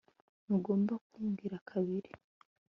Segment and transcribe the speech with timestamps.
[0.45, 2.09] ntugomba kumbwira kabiri